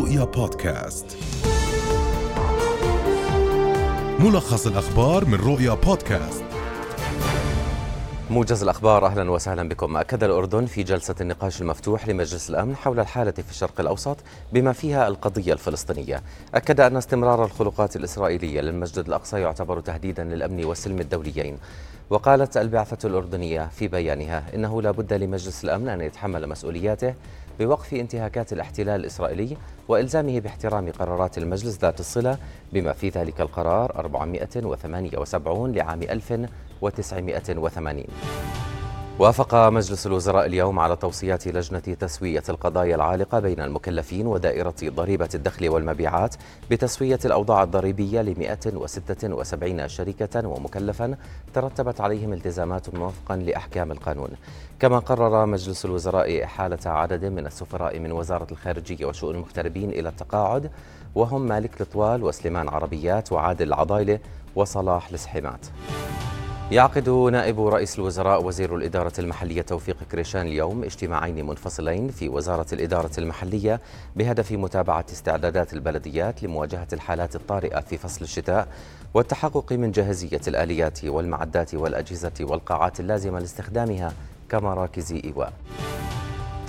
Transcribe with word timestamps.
رؤيا 0.00 0.24
بودكاست. 0.24 1.16
ملخص 4.18 4.66
الأخبار 4.66 5.24
من 5.24 5.34
رؤيا 5.34 5.74
بودكاست. 5.74 6.59
موجز 8.30 8.62
الأخبار 8.62 9.06
أهلا 9.06 9.30
وسهلا 9.30 9.68
بكم. 9.68 9.96
أكد 9.96 10.24
الأردن 10.24 10.66
في 10.66 10.82
جلسة 10.82 11.14
النقاش 11.20 11.60
المفتوح 11.60 12.08
لمجلس 12.08 12.50
الأمن 12.50 12.76
حول 12.76 13.00
الحالة 13.00 13.30
في 13.30 13.50
الشرق 13.50 13.80
الأوسط 13.80 14.16
بما 14.52 14.72
فيها 14.72 15.08
القضية 15.08 15.52
الفلسطينية. 15.52 16.22
أكد 16.54 16.80
أن 16.80 16.96
استمرار 16.96 17.44
الخلقات 17.44 17.96
الإسرائيلية 17.96 18.60
للمسجد 18.60 19.06
الأقصى 19.06 19.40
يعتبر 19.40 19.80
تهديدا 19.80 20.24
للأمن 20.24 20.64
والسلم 20.64 21.00
الدوليين. 21.00 21.58
وقالت 22.10 22.56
البعثة 22.56 23.08
الأردنية 23.08 23.68
في 23.68 23.88
بيانها 23.88 24.42
إنه 24.54 24.82
لا 24.82 24.90
بد 24.90 25.12
لمجلس 25.12 25.64
الأمن 25.64 25.88
أن 25.88 26.00
يتحمل 26.00 26.48
مسؤولياته 26.48 27.14
بوقف 27.60 27.94
انتهاكات 27.94 28.52
الاحتلال 28.52 29.00
الإسرائيلي 29.00 29.56
وإلزامه 29.88 30.40
باحترام 30.40 30.90
قرارات 30.90 31.38
المجلس 31.38 31.78
ذات 31.78 32.00
الصلة 32.00 32.38
بما 32.72 32.92
في 32.92 33.08
ذلك 33.08 33.40
القرار 33.40 33.92
478 33.96 35.72
لعام 35.72 36.02
1980 36.82 38.04
وافق 39.18 39.54
مجلس 39.54 40.06
الوزراء 40.06 40.46
اليوم 40.46 40.78
على 40.78 40.96
توصيات 40.96 41.46
لجنة 41.48 41.78
تسوية 41.78 42.42
القضايا 42.48 42.94
العالقة 42.94 43.40
بين 43.40 43.60
المكلفين 43.60 44.26
ودائرة 44.26 44.74
ضريبة 44.84 45.28
الدخل 45.34 45.68
والمبيعات 45.68 46.34
بتسوية 46.70 47.18
الأوضاع 47.24 47.62
الضريبية 47.62 48.22
ل 48.22 48.38
176 48.38 49.88
شركة 49.88 50.48
ومكلفا 50.48 51.16
ترتبت 51.54 52.00
عليهم 52.00 52.32
التزامات 52.32 52.88
وفقا 52.94 53.36
لأحكام 53.36 53.92
القانون. 53.92 54.28
كما 54.80 54.98
قرر 54.98 55.46
مجلس 55.46 55.84
الوزراء 55.84 56.44
إحالة 56.44 56.90
عدد 56.90 57.24
من 57.24 57.46
السفراء 57.46 57.98
من 57.98 58.12
وزارة 58.12 58.46
الخارجية 58.52 59.06
وشؤون 59.06 59.34
المغتربين 59.34 59.90
إلى 59.90 60.08
التقاعد 60.08 60.70
وهم 61.14 61.42
مالك 61.42 61.80
لطوال 61.80 62.22
وسليمان 62.22 62.68
عربيات 62.68 63.32
وعادل 63.32 63.68
العضايلة 63.68 64.18
وصلاح 64.54 65.08
السحيمات 65.08 65.66
يعقد 66.70 67.08
نائب 67.08 67.60
رئيس 67.60 67.98
الوزراء 67.98 68.44
وزير 68.44 68.76
الإدارة 68.76 69.12
المحلية 69.18 69.62
توفيق 69.62 69.96
كريشان 70.12 70.40
اليوم 70.46 70.84
اجتماعين 70.84 71.46
منفصلين 71.46 72.08
في 72.08 72.28
وزارة 72.28 72.66
الإدارة 72.72 73.10
المحلية 73.18 73.80
بهدف 74.16 74.52
متابعة 74.52 75.04
استعدادات 75.12 75.72
البلديات 75.72 76.42
لمواجهة 76.42 76.88
الحالات 76.92 77.36
الطارئة 77.36 77.80
في 77.80 77.98
فصل 77.98 78.24
الشتاء 78.24 78.68
والتحقق 79.14 79.72
من 79.72 79.90
جاهزية 79.90 80.40
الآليات 80.48 81.04
والمعدات 81.04 81.74
والأجهزة 81.74 82.32
والقاعات 82.40 83.00
اللازمة 83.00 83.38
لاستخدامها 83.38 84.12
كمراكز 84.48 85.12
إيواء. 85.12 85.52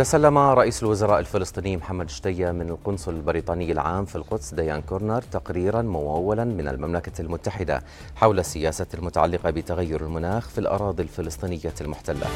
تسلم 0.00 0.38
رئيس 0.38 0.82
الوزراء 0.82 1.20
الفلسطيني 1.20 1.76
محمد 1.76 2.10
شتية 2.10 2.50
من 2.50 2.68
القنصل 2.68 3.14
البريطاني 3.14 3.72
العام 3.72 4.04
في 4.04 4.16
القدس 4.16 4.54
ديان 4.54 4.82
كورنر 4.82 5.22
تقريرا 5.22 5.82
ممولا 5.82 6.44
من 6.44 6.68
المملكة 6.68 7.20
المتحدة 7.20 7.82
حول 8.16 8.38
السياسة 8.38 8.86
المتعلقة 8.94 9.50
بتغير 9.50 10.00
المناخ 10.00 10.48
في 10.48 10.58
الأراضي 10.58 11.02
الفلسطينية 11.02 11.74
المحتلة. 11.80 12.26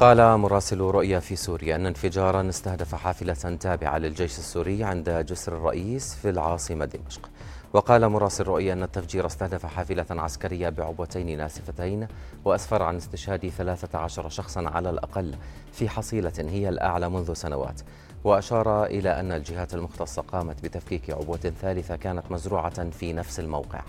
قال 0.00 0.38
مراسل 0.38 0.80
رؤيا 0.80 1.20
في 1.20 1.36
سوريا 1.36 1.76
أن 1.76 1.86
انفجارا 1.86 2.48
استهدف 2.48 2.94
حافلة 2.94 3.56
تابعة 3.60 3.98
للجيش 3.98 4.38
السوري 4.38 4.84
عند 4.84 5.10
جسر 5.10 5.56
الرئيس 5.56 6.14
في 6.14 6.30
العاصمة 6.30 6.84
دمشق. 6.84 7.30
وقال 7.74 8.08
مراسل 8.08 8.44
رؤيا 8.44 8.72
أن 8.72 8.82
التفجير 8.82 9.26
استهدف 9.26 9.66
حافلة 9.66 10.06
عسكرية 10.10 10.68
بعبوتين 10.68 11.38
ناسفتين 11.38 12.06
وأسفر 12.44 12.82
عن 12.82 12.96
استشهاد 12.96 13.48
13 13.48 14.28
شخصا 14.28 14.68
على 14.68 14.90
الأقل 14.90 15.34
في 15.72 15.88
حصيلة 15.88 16.32
هي 16.38 16.68
الأعلى 16.68 17.08
منذ 17.08 17.32
سنوات. 17.32 17.80
وأشار 18.24 18.84
إلى 18.84 19.20
أن 19.20 19.32
الجهات 19.32 19.74
المختصة 19.74 20.22
قامت 20.22 20.62
بتفكيك 20.62 21.10
عبوة 21.10 21.36
ثالثة 21.36 21.96
كانت 21.96 22.30
مزروعة 22.30 22.90
في 22.90 23.12
نفس 23.12 23.40
الموقع. 23.40 23.82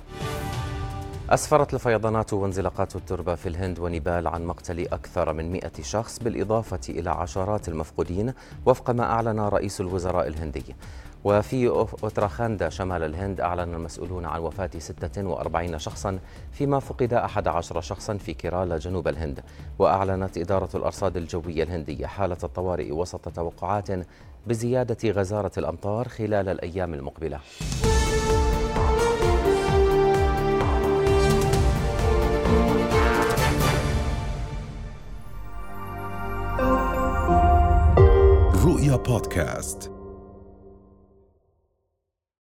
أسفرت 1.30 1.74
الفيضانات 1.74 2.34
وانزلاقات 2.34 2.96
التربة 2.96 3.36
في 3.36 3.50
الهند 3.50 3.80
ونيبال 3.80 4.28
عن 4.28 4.46
مقتل 4.46 4.80
أكثر 4.80 5.34
من 5.34 5.52
100 5.52 5.62
شخص 5.82 6.20
بالإضافة 6.20 6.80
إلى 6.90 7.10
عشرات 7.10 7.70
المفقودين 7.70 8.34
وفق 8.66 8.92
ما 8.92 9.04
أعلن 9.04 9.40
رئيس 9.40 9.82
الوزراء 9.82 10.28
الهندي. 10.28 10.76
وفي 11.26 11.68
أوتراخاندا 11.68 12.70
شمال 12.70 13.04
الهند 13.04 13.42
أعلن 13.42 13.74
المسؤولون 13.74 14.26
عن 14.26 14.42
وفاة 14.42 14.70
46 14.78 15.80
شخصا 15.80 16.20
فيما 16.52 16.80
فقد 16.80 17.14
11 17.14 17.82
شخصا 17.82 18.18
في 18.18 18.34
كيرالا 18.34 18.78
جنوب 18.78 19.08
الهند. 19.08 19.44
وأعلنت 19.80 20.38
إدارة 20.38 20.70
الأرصاد 20.76 21.18
الجوية 21.18 21.64
الهندية 21.64 22.06
حالة 22.06 22.38
الطوارئ 22.44 22.92
وسط 22.92 23.30
توقعات 23.30 23.88
بزيادة 24.48 25.10
غزارة 25.12 25.52
الأمطار 25.58 26.08
خلال 26.08 26.50
الأيام 26.50 26.94
المقبلة. 26.94 27.40
رؤيا 38.66 38.96
بودكاست. 38.96 39.95